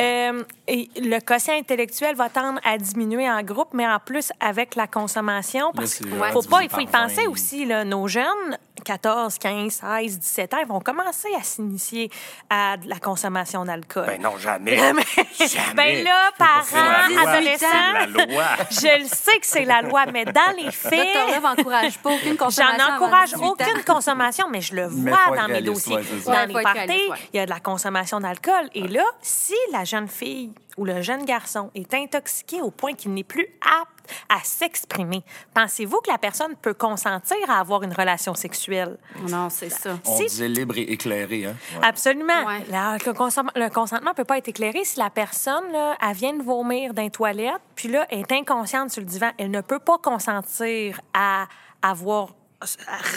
[0.00, 4.86] euh, le quotient intellectuel va tendre à diminuer en groupe, mais en plus avec la
[4.86, 5.70] consommation.
[5.74, 6.32] Parce qu'il Ouais.
[6.32, 7.30] faut pas, il faut y penser 20.
[7.30, 12.10] aussi, là, nos jeunes, 14, 15, 16, 17 ans, ils vont commencer à s'initier
[12.50, 14.06] à de la consommation d'alcool.
[14.06, 14.76] Ben non, jamais.
[14.76, 15.74] jamais.
[15.74, 18.44] Ben là, parents, adolescents, C'est la loi.
[18.70, 22.10] je le sais que c'est la loi, mais dans les faits, Docteur Love encourage pas
[22.10, 22.84] aucune consommation.
[22.86, 23.50] J'en encourage 18 ans.
[23.50, 25.96] aucune consommation, mais je le vois dans mes dossiers.
[26.26, 28.68] dans les parties, il y a de la consommation d'alcool.
[28.74, 33.14] Et là, si la jeune fille ou le jeune garçon est intoxiqué au point qu'il
[33.14, 33.93] n'est plus apte
[34.28, 35.22] à s'exprimer.
[35.54, 38.96] Pensez-vous que la personne peut consentir à avoir une relation sexuelle?
[39.28, 39.98] Non, c'est ça.
[40.06, 41.54] On Si- disait libre et éclairé, hein?
[41.82, 42.44] Absolument.
[42.46, 42.64] Ouais.
[42.68, 46.94] Le, consentement, consentement peut pas être éclairé si la personne, là, elle vient de vomir
[46.94, 49.30] dans les toilettes, puis là, elle est inconsciente sur le divan.
[49.38, 51.46] Elle ne peut pas consentir à
[51.82, 52.28] avoir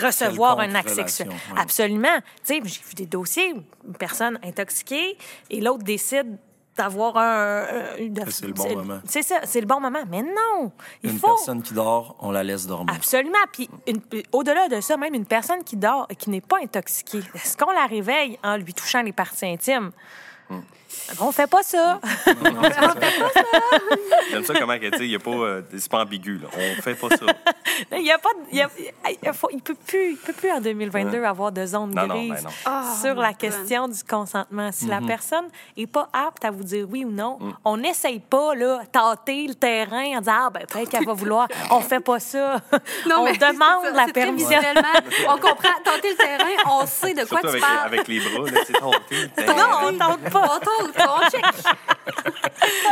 [0.04, 1.30] recevoir un acte sexuel.
[1.56, 2.17] Absolument.
[2.45, 5.17] Tu sais, j'ai vu des dossiers, une personne intoxiquée
[5.50, 6.38] et l'autre décide
[6.78, 7.66] d'avoir un...
[8.30, 9.00] c'est le bon moment.
[9.06, 10.04] C'est ça, c'est le bon moment.
[10.10, 10.72] Mais non!
[11.04, 11.28] Il Une faut...
[11.28, 12.94] personne qui dort, on la laisse dormir.
[12.96, 13.38] Absolument.
[13.52, 13.70] Puis
[14.32, 17.72] au-delà de ça, même une personne qui dort et qui n'est pas intoxiquée, est-ce qu'on
[17.72, 19.92] la réveille en lui touchant les parties intimes?
[21.19, 21.99] On fait pas ça.
[24.31, 26.47] J'aime ça comment elle dit, il y a pas, euh, c'est pas ambigu, là.
[26.55, 27.25] On fait pas ça.
[27.97, 28.69] il y a pas, de- il, y a-
[29.23, 32.15] il faut- il peut plus, il peut plus en 2022 avoir de zone Non, non,
[32.15, 32.49] grise ben non.
[32.65, 34.69] Ah, sur la question du consentement.
[34.71, 37.51] Si la personne est pas apte à vous dire oui ou non, Mm.
[37.65, 41.47] on n'essaye pas là tâter le terrain en disant ah ben peut-être qu'elle va vouloir.
[41.71, 42.60] on fait pas ça.
[43.05, 44.60] on demande ça, la permission.
[45.29, 45.69] On comprend.
[45.83, 46.49] Tenter le terrain,
[46.81, 47.86] on sait de quoi tu avec, parles.
[47.86, 49.29] avec les bras, là, tenter.
[49.47, 50.41] Non, on tente pas.
[50.55, 51.45] On tente, on check.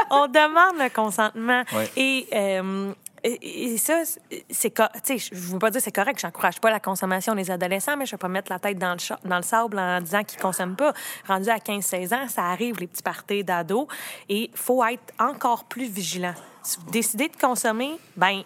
[0.09, 1.63] on demande le consentement.
[1.73, 1.89] Ouais.
[1.95, 2.91] Et, euh,
[3.23, 4.03] et, et ça,
[4.51, 7.33] c'est tu sais, je ne veux pas dire que c'est correct, j'encourage pas la consommation
[7.33, 9.43] des adolescents, mais je ne vais pas mettre la tête dans le, cha- dans le
[9.43, 10.93] sable en disant qu'ils ne consomment pas.
[11.27, 13.87] Rendu à 15-16 ans, ça arrive, les petits parties d'ados,
[14.29, 16.35] et il faut être encore plus vigilant.
[16.61, 18.43] Si vous décidez de consommer, ben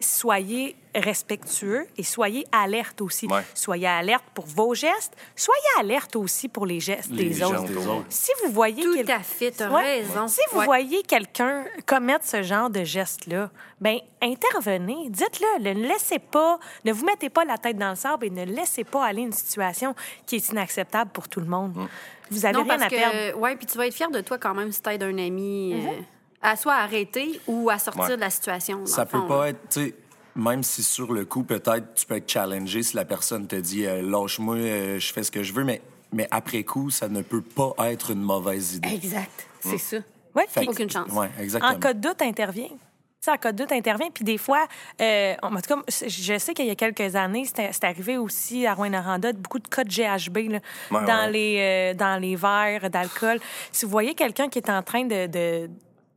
[0.00, 3.26] soyez respectueux et soyez alerte aussi.
[3.26, 3.42] Ouais.
[3.54, 7.62] Soyez alerte pour vos gestes, soyez alerte aussi pour les gestes Les des autres.
[7.64, 8.04] des autres.
[8.08, 10.00] Si vous voyez Tout quel- à fait, t'as Ouais.
[10.00, 10.26] raison.
[10.26, 10.64] Si vous Ouais.
[10.64, 17.04] voyez quelqu'un commettre ce genre de geste-là, ben intervenez, dites-le, ne laissez pas, ne vous
[17.04, 19.94] mettez pas la tête dans le sable et ne laissez pas aller une situation
[20.26, 21.88] qui est inacceptable pour tout le monde.
[22.30, 23.12] Vous avez Non, rien parce à perdre.
[23.32, 25.74] que, ouais, puis tu vas être fier de toi quand même si t'aides un ami
[25.74, 26.00] euh,
[26.42, 28.16] à soit arrêter ou à sortir Ouais.
[28.16, 28.86] de la situation.
[28.86, 29.48] Ça peut fond, pas là.
[29.50, 29.94] être, tu sais,
[30.36, 33.86] même si sur le coup, peut-être, tu peux être challengé si la personne te dit
[33.86, 37.22] euh, lâche-moi, euh, je fais ce que je veux, mais, mais après coup, ça ne
[37.22, 38.94] peut pas être une mauvaise idée.
[38.94, 39.96] Exact, c'est ça.
[40.34, 41.10] Ouais, Fait puis que- Aucune chance.
[41.12, 41.72] Ouais, exactement.
[41.72, 42.68] en cas de doute, intervient.
[42.68, 44.08] Tu sais, en cas de doute, intervient.
[44.14, 44.66] Puis des fois,
[45.02, 48.66] euh, en tout cas, je sais qu'il y a quelques années, c'était c'est arrivé aussi
[48.66, 51.30] à Rouen-Noranda, beaucoup de cas de GHB là, Ouais, dans, ouais.
[51.32, 53.38] Les, euh, dans les verres d'alcool.
[53.72, 55.26] Si vous voyez quelqu'un qui est en train de...
[55.26, 55.70] de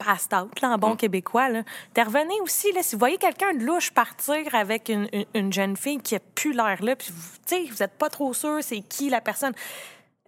[0.05, 0.79] pass out, là, en Mm.
[0.79, 1.63] bon québécois, là.
[1.91, 2.83] Intervenez aussi, là.
[2.83, 6.19] Si vous voyez quelqu'un de louche partir avec une, une- une jeune fille qui a
[6.35, 9.21] plus l'air là, puis vous, tu sais, vous êtes pas trop sûr c'est qui la
[9.21, 9.53] personne,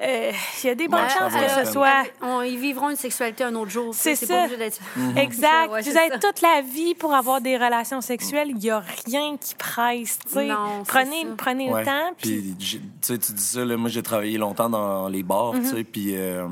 [0.01, 2.03] euh, il y a des bonnes Ouais, chances que ce soit...
[2.21, 3.93] On, ils vivront une sexualité un autre jour.
[3.95, 4.27] C'est ça.
[4.27, 4.79] pas obligé d'être.
[5.17, 5.71] Exact.
[5.71, 6.19] Ouais, vous c'est avez ça.
[6.19, 8.49] toute la vie pour avoir des relations sexuelles.
[8.49, 10.19] Il n'y a rien qui presse.
[10.27, 10.47] tu sais.
[10.47, 11.27] Non, c'est prenez ça.
[11.37, 11.79] prenez Ouais.
[11.79, 12.11] le temps.
[12.21, 12.41] Puis...
[12.41, 15.59] Puis, tu sais, tu dis ça, là, moi, j'ai travaillé longtemps dans les bars, tu
[15.61, 15.75] Mm-hmm.
[15.77, 16.45] sais, puis euh,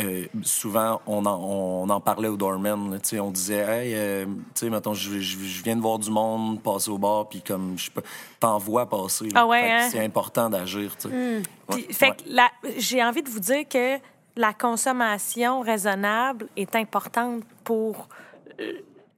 [0.00, 3.94] euh, souvent, on en, on en parlait au doorman, là, tu sais, on disait, hey,
[3.94, 7.28] euh, tu sais, mettons, je, je, je viens de voir du monde passer au bar,
[7.28, 8.00] puis comme, je pas,
[8.40, 9.28] t'en vois passer.
[9.34, 9.88] Ah ouais, hein?
[9.90, 11.42] C'est important d'agir, tu sais.
[11.68, 12.24] Puis, fait que
[12.76, 13.98] j'ai envie de vous dire que
[14.36, 18.08] la consommation raisonnable est importante pour
[18.60, 18.72] euh,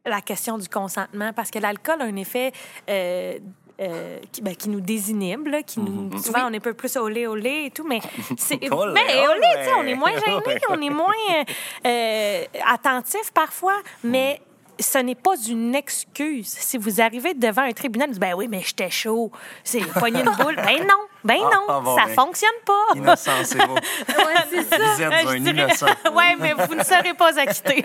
[0.05, 2.53] la question du consentement parce que l'alcool a un effet
[2.91, 3.39] euh,
[3.81, 6.97] euh, qui, ben, qui nous désinhibe, là, qui nous, souvent on est un peu plus
[6.97, 8.01] olé olé et tout, mais
[8.39, 9.47] c'est, mais Olé, olé, olé.
[9.59, 11.45] tu sais, on est moins gêné, on est moins euh,
[11.87, 14.41] euh, attentif parfois, mais
[14.79, 16.49] ce n'est pas une excuse.
[16.49, 19.31] Si vous arrivez devant un tribunal, vous dites, ben oui, mais j'étais chaud,
[19.65, 20.57] c'est pogné une boule.
[20.57, 22.15] Ben non, ben Ah, non, ah, bon, ça ben.
[22.15, 22.87] fonctionne pas.
[22.95, 23.75] Innocent, c'est beau.
[24.09, 24.77] Ouais, c'est ça.
[24.79, 25.87] D'un je dirais- innocent.
[26.15, 27.83] ouais, mais vous ne serez pas acquitté.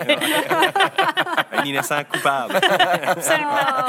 [1.52, 2.60] Un innocent coupable.
[3.06, 3.86] Absolument.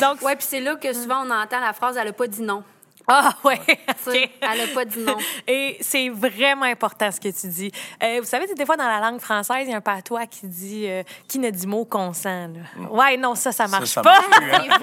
[0.00, 2.42] Donc, Ouais, puis c'est là que souvent on entend la phrase elle a pas dit
[2.42, 2.62] non.
[3.08, 3.60] Ah ouais.
[4.40, 5.16] Elle a pas dit non.
[5.48, 7.72] Et c'est vraiment important ce que tu dis.
[8.02, 10.46] Euh, vous savez, des fois, dans la langue française, il y a un patois qui
[10.46, 12.48] dit euh, qui ne dit mot consent.
[12.48, 12.88] Là.
[12.90, 14.20] Ouais, non, ça, ça marche ça pas.
[14.20, 14.76] marche plus, hein.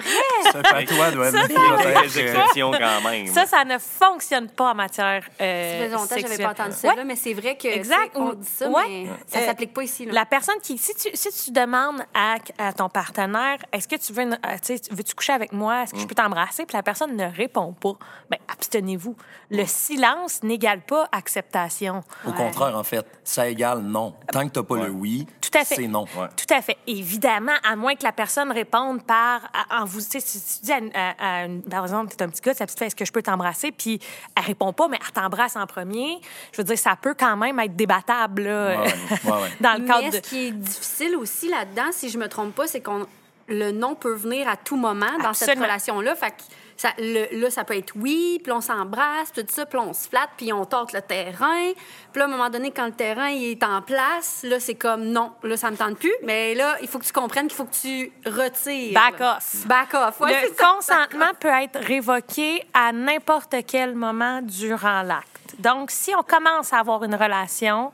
[0.54, 3.28] Ce patois doit Il y a peut-être, des euh, exceptions quand même.
[3.28, 6.74] Ça, ça ne fonctionne pas en matière euh, Ça faisait longtemps que j'avais pas entendu
[6.76, 6.96] ça, Ouais.
[6.96, 8.12] là, mais c'est vrai que Exact.
[8.16, 8.84] on dit ça, Ouais.
[8.88, 10.06] mais ça Euh, s'applique pas ici.
[10.06, 10.14] Là.
[10.14, 14.14] La personne qui, si tu, si tu demandes à, à ton partenaire, est-ce que tu
[14.14, 14.58] veux, une- euh,
[15.04, 16.02] tu coucher avec moi, est-ce que Mm.
[16.02, 17.94] je peux t'embrasser, puis la personne ne répond pas,
[18.30, 19.16] ben abstenez-vous.
[19.52, 22.04] Le silence n'égale pas acceptation.
[22.26, 24.16] Au contraire, en fait, ça égale non.
[24.32, 25.76] Tant que t'as pas le oui, Tout à fait.
[25.76, 26.06] c'est non.
[26.18, 26.28] Ouais.
[26.36, 26.78] Tout à fait.
[26.88, 30.72] Évidemment, à moins que la personne réponde par en vous, tu sais, si tu dis
[30.74, 32.96] à, une- à- à une- par exemple, t'es un petit gars, sa petite fille, est-ce
[32.96, 34.00] que je peux t'embrasser, puis
[34.36, 36.20] elle répond pas, mais elle t'embrasse en premier.
[36.52, 38.88] Je veux dire, ça peut quand même être débattable là, Ouais, ouais,
[39.32, 39.50] ouais.
[39.62, 40.16] dans le cadre Mais de.
[40.16, 43.06] ce qui est difficile aussi là-dedans, si je me trompe pas, c'est qu'on
[43.48, 46.16] le non peut venir à tout moment dans cette relation-là.
[46.16, 46.42] Fait que
[46.78, 50.08] ça, le- là, ça peut être oui, puis on s'embrasse, tout ça, puis on se
[50.10, 51.72] flatte, puis on tente le terrain.
[52.12, 54.76] Puis là, à un moment donné, quand le terrain il est en place, là, c'est
[54.76, 56.14] comme non, là, ça me tente plus.
[56.24, 58.94] Mais là, il faut que tu comprennes qu'il faut que tu retires.
[58.94, 59.66] Back off.
[59.68, 65.30] Back off, ouais, le consentement peut être révoqué à n'importe quel moment durant l'acte.
[65.60, 67.94] Donc, si on commence à avoir une relation,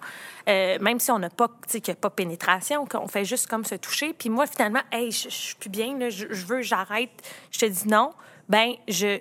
[0.50, 3.26] euh, même si on n'a pas, tu sais, qu'il n'y a pas pénétration, qu'on fait
[3.26, 6.46] juste comme se toucher, puis moi, finalement, hey, je suis plus bien, là, je, je
[6.46, 7.12] veux, j'arrête,
[7.52, 8.13] je te dis non,
[8.52, 9.20] ben, je.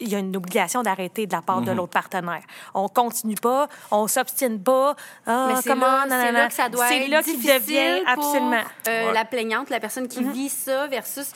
[0.00, 2.42] Il y a une obligation d'arrêter de la part de l'autre partenaire.
[2.74, 4.96] On continue pas, on s'obstine pas.
[5.26, 7.60] Ah, Mais c'est comment, là, c'est là que ça doit C'est être là qu'il difficile
[7.60, 8.62] devient pour, absolument.
[8.88, 11.30] Euh, la plaignante, la personne qui vit ça versus...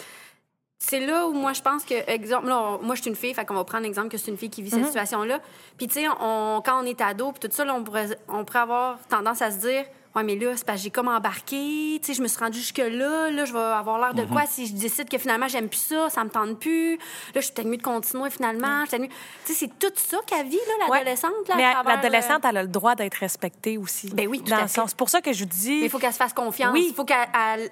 [0.79, 3.33] C'est là où moi, je pense que, exemple, là, on- moi, je suis une fille,
[3.35, 5.39] fait qu'on va prendre l'exemple que c'est une fille qui vit cette situation-là.
[5.79, 8.45] Puis, tu sais, on, quand on est ado, puis tout ça, là, on, pourrait, on
[8.45, 9.85] pourrait avoir tendance à se dire,
[10.17, 12.59] ouais, mais là, c'est parce que j'ai comme embarqué, tu sais, je me suis rendue
[12.59, 14.33] jusque-là, là, je vais avoir l'air de Mm-hmm.
[14.33, 17.01] quoi si je décide que finalement, j'aime plus ça, ça me tente plus, là,
[17.37, 19.93] je suis peut-être mieux de continuer finalement, je suis peut-être mieux- Tu sais, c'est tout
[19.95, 20.99] ça qu'elle vit, là, Ouais.
[20.99, 24.09] l'adolescente, là, à Mais travers, euh, l'adolescente, elle a le droit d'être respectée aussi.
[24.11, 24.75] Ben oui, tout dans à le fait.
[24.75, 24.91] sens.
[24.91, 25.79] C'est pour ça que je vous dis.
[25.81, 26.73] Mais il faut qu'elle se fasse confiance.
[26.73, 26.87] Oui.
[26.91, 27.71] Il faut qu'elle elle-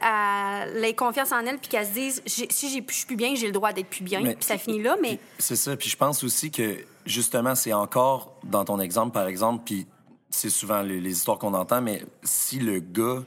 [0.76, 3.16] elle ait confiance en elle puis qu'elle se dise j'ai- si j'ai- je suis plus
[3.16, 4.20] bien, j'ai le droit d'être plus bien.
[4.22, 5.76] Puis ça finit là, mais C'est ça.
[5.76, 6.76] Puis je pense aussi que,
[7.06, 9.86] justement, c'est encore, dans ton exemple, par exemple, puis
[10.34, 13.22] c'est souvent les, les histoires qu'on entend, mais si le gars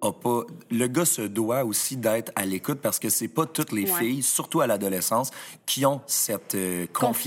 [0.00, 0.42] a pas...
[0.70, 3.98] Le gars se doit aussi d'être à l'écoute parce que c'est pas toutes les Ouais.
[3.98, 5.30] filles, surtout à l'adolescence,
[5.66, 7.18] qui ont cette euh, ouais.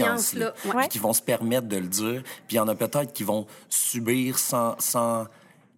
[0.82, 2.22] puis qui vont se permettre de le dire.
[2.48, 4.76] Puis il y en a peut-être qui vont subir sans...
[4.80, 5.26] sans...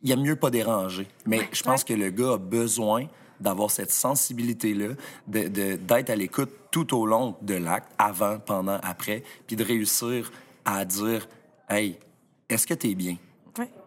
[0.04, 1.08] Il y a mieux pas déranger.
[1.26, 3.08] Mais je pense que le gars a besoin
[3.40, 4.90] d'avoir cette sensibilité-là,
[5.28, 9.64] de- de- d'être à l'écoute tout au long de l'acte, avant, pendant, après, puis de
[9.64, 10.32] réussir
[10.66, 11.28] à dire
[11.70, 11.98] Hey,
[12.50, 13.16] est-ce que t'es bien?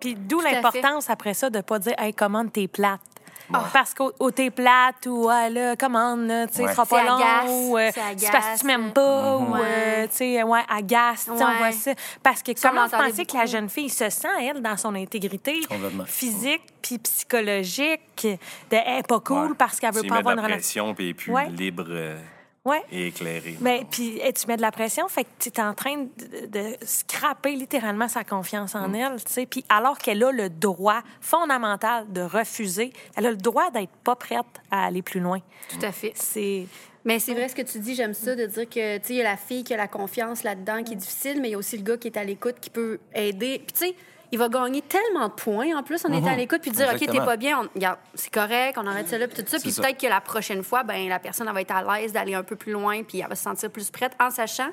[0.00, 3.00] Puis d'où l'importance après ça de pas dire hey commande t'es plate.
[3.72, 6.68] Parce qu'au au t'es plate ou ah, là commande tu sais Ouais.
[6.68, 9.50] ce sera pas long ou euh, c'est parce que tu m'aimes pas Mhm.
[9.50, 11.56] ou euh, tu sais ouais agace, on Ouais.
[11.58, 11.90] voit ça
[12.22, 14.76] parce que Ça, on comment vous pensez que la jeune fille se sent elle dans
[14.78, 15.60] son intégrité
[16.06, 18.36] physique puis psychologique de
[18.70, 19.56] elle est pas cool Ouais.
[19.58, 20.94] parce qu'elle veut pas avoir une relation?
[20.94, 22.18] puis elle est plus libre euh,
[22.64, 22.82] Ouais.
[22.92, 23.56] et éclairée.
[23.60, 26.76] Mais puis tu mets de la pression, fait que tu es en train de, de
[26.82, 29.46] scraper littéralement sa confiance en elle, tu sais.
[29.46, 34.14] Puis alors qu'elle a le droit fondamental de refuser, elle a le droit d'être pas
[34.14, 35.40] prête à aller plus loin.
[35.70, 36.12] tout à fait.
[36.14, 36.66] C'est
[37.04, 39.16] Mais c'est vrai ce que tu dis, j'aime ça, de dire que, tu sais, il
[39.16, 41.54] y a la fille qui a la confiance là-dedans qui est difficile, mais il y
[41.56, 43.60] a aussi le gars qui est à l'écoute qui peut aider.
[43.66, 43.94] Puis, tu sais,
[44.32, 46.98] il va gagner tellement de points en plus en étant à l'écoute, puis dire, OK,
[46.98, 49.58] t'es pas bien, on- regarde, c'est correct, on arrête ça là, puis tout ça.
[49.58, 52.34] Puis peut-être que la prochaine fois, ben la personne, elle va être à l'aise d'aller
[52.34, 54.70] un peu plus loin, puis elle va se sentir plus prête en sachant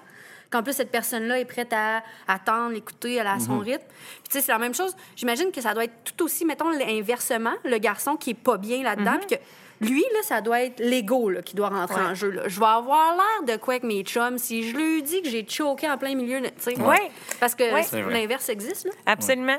[0.50, 3.84] qu'en plus, cette personne-là est prête à attendre, écouter, elle a son rythme.
[3.88, 4.96] Puis, tu sais, c'est la même chose.
[5.16, 8.82] J'imagine que ça doit être tout aussi, mettons, inversement, le garçon qui est pas bien
[8.82, 9.20] là-dedans, Mhm.
[9.28, 9.42] puis que
[9.82, 12.30] lui, là, ça doit être l'ego qui doit rentrer en jeu.
[12.32, 12.44] là.
[12.48, 15.48] Je vais avoir l'air de quoi avec mes chums si je lui dis que j'ai
[15.48, 16.42] choqué en plein milieu.
[16.42, 16.80] de- tu sais.
[16.82, 17.12] Ouais.
[17.40, 17.64] Parce que
[18.10, 18.86] l'inverse existe.
[18.86, 18.92] Là.
[19.06, 19.58] absolument.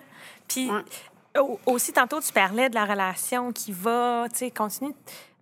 [0.49, 0.69] Puis
[1.67, 4.93] aussi tantôt tu parlais de la relation qui va, tu sais, continue,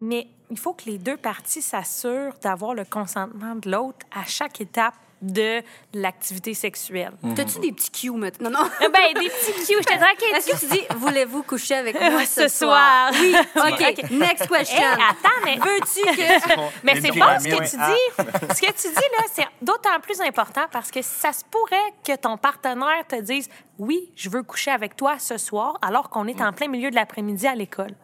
[0.01, 4.61] mais il faut que les deux parties s'assurent d'avoir le consentement de l'autre à chaque
[4.61, 5.63] étape de
[5.95, 7.13] l'activité sexuelle.
[7.35, 8.51] T'as-tu des petits cues maintenant?
[8.51, 8.71] Non, non.
[8.81, 11.75] Eh Ben, des petits cues, je te dirais qu'il Est-ce que tu dis, voulez-vous coucher
[11.75, 13.11] avec moi ce, Ce soir?
[13.13, 13.35] Oui.
[13.57, 13.65] OK.
[13.81, 14.11] OK.
[14.11, 14.79] Next question.
[14.79, 16.63] Hey, attends, mais Veux-tu que.
[16.85, 18.55] Mais c'est bon ce que tu dis.
[18.55, 22.17] Ce que tu dis là, c'est d'autant plus important parce que ça se pourrait que
[22.17, 26.41] ton partenaire te dise oui, je veux coucher avec toi ce soir, alors qu'on est
[26.41, 27.95] en plein milieu de l'après-midi à l'école.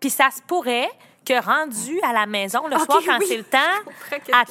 [0.00, 0.90] Puis ça se pourrait
[1.26, 3.26] que rendu à la maison le Ok, soir quand oui.
[3.28, 3.58] c'est le temps,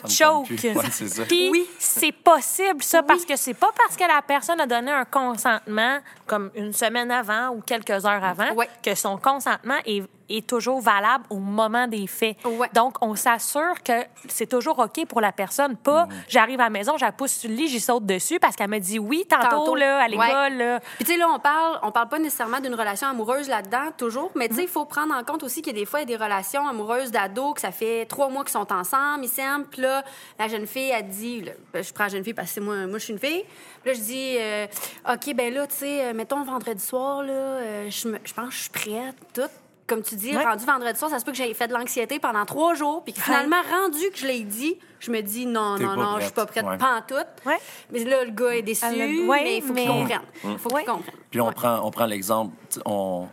[0.05, 0.49] me choke.
[0.49, 1.25] Ouais.
[1.27, 1.67] Puis Oui.
[1.79, 5.99] c'est possible ça parce que c'est pas parce que la personne a donné un consentement
[6.27, 8.49] comme une semaine avant ou quelques heures avant
[8.83, 12.37] que son consentement est, est toujours valable au moment des faits.
[12.45, 12.69] Ouais.
[12.73, 13.93] Donc, on s'assure que
[14.27, 15.75] c'est toujours OK pour la personne.
[15.75, 18.55] Pas, j'arrive à la maison, je la pousse sur le lit, j'y saute dessus parce
[18.55, 19.75] qu'elle me dit oui tantôt, Tantôt.
[19.75, 20.25] là, à l'école.
[20.27, 20.49] Ouais.
[20.51, 20.79] là.
[20.97, 24.31] Puis, tu sais, là, on parle, on parle pas nécessairement d'une relation amoureuse là-dedans, toujours,
[24.35, 26.09] mais tu sais, il faut prendre en compte aussi qu'il y a des fois, il
[26.09, 29.29] y a des relations amoureuses d'ados que ça fait trois mois qu'ils sont ensemble, ils
[29.29, 30.03] s'aiment, puis là,
[30.39, 32.61] la jeune fille, elle dit, là, ben, je prends la jeune fille parce que c'est
[32.61, 33.43] moi, moi, je suis une fille,
[33.83, 34.65] puis là, je dis, euh,
[35.13, 38.47] OK, ben là, tu sais, euh, mettons vendredi soir, là, euh, je me- je pense
[38.49, 39.41] que je suis prête, tout.
[39.87, 40.43] Comme tu dis, Ouais.
[40.43, 43.13] rendu vendredi soir, ça se peut que j'ai fait de l'anxiété pendant trois jours, puis
[43.13, 46.23] que finalement, rendu que je l'ai dit, je me dis non, T'es non, non, je
[46.25, 46.65] suis pas prête.
[46.65, 46.77] Ouais.
[46.77, 47.49] pas en tout.
[47.91, 49.11] Mais là, le gars est déçu, mais
[49.57, 50.21] il faut mais- qu'il comprenne.
[50.43, 51.15] Il faut qu'il comprenne.
[51.29, 51.53] Puis on Ouais.
[51.53, 53.27] prend, on prend l'exemple, on,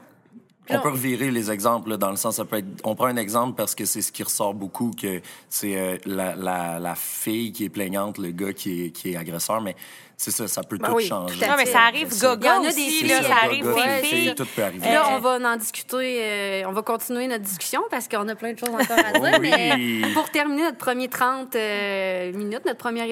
[0.71, 3.17] On peut revirer les exemples là, dans le sens, ça peut être, on prend un
[3.17, 7.53] exemple parce que c'est ce qui ressort beaucoup, que c'est euh, la, la, la fille
[7.53, 9.75] qui est plaignante, le gars qui est, qui est agresseur, mais
[10.23, 11.35] c'est ça, ça peut Ben tout oui, changer.
[11.35, 14.07] tout Non, mais ça arrive gaga a des aussi, filles, là, ça ça, arrive des
[14.07, 14.35] filles.
[14.37, 14.79] Tout peut arriver.
[14.81, 18.37] Puis là, on va en discuter, euh, on va continuer notre discussion parce qu'on a
[18.37, 19.39] plein de choses encore à dire.
[19.41, 19.51] Oui.
[19.51, 23.09] Mais pour terminer notre premier 30 euh, minutes, notre première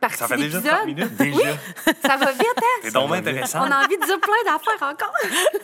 [0.00, 1.16] partie Ça fait déjà d'épisode, 30 minutes.
[1.16, 1.56] Déjà.
[2.02, 2.80] ça va vite, hein?
[2.82, 3.60] C'est donc intéressant.
[3.60, 5.12] On a envie de dire plein d'affaires encore.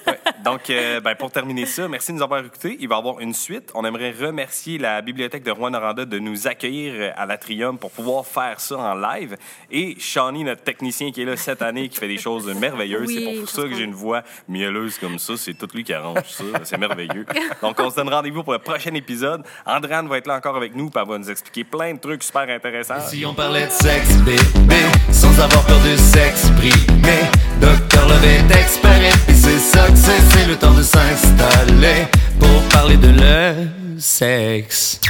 [0.06, 0.20] Ouais.
[0.44, 2.76] Donc, euh, ben, pour terminer ça, merci de nous avoir écoutés.
[2.80, 3.70] Il va y avoir une suite.
[3.74, 8.26] On aimerait remercier la Bibliothèque de Rouen-Noranda de nous accueillir euh, à l'Atrium pour pouvoir
[8.26, 9.36] faire ça en live.
[9.70, 13.08] Et Shawnee, notre technicien qui est là cette année, qui fait des choses merveilleuses.
[13.08, 15.36] Oui, c'est pour ça que j'ai une voix mielleuse comme ça.
[15.36, 16.44] C'est tout lui qui arrange ça.
[16.64, 17.26] C'est merveilleux.
[17.60, 19.42] Donc, on se donne rendez-vous pour le prochain épisode.
[19.66, 22.22] Andréane va être là encore avec nous, puis elle va nous expliquer plein de trucs
[22.22, 23.00] super intéressants.
[23.00, 27.22] Si on parlait de sexe, bébé, sans avoir peur de s'exprimer.
[27.60, 32.06] Docteur est expert et c'est ça que c'est, c'est le temps de s'installer
[32.38, 35.00] pour parler de le sexe.